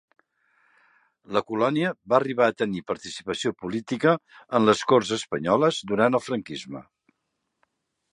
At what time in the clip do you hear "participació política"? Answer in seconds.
2.91-4.15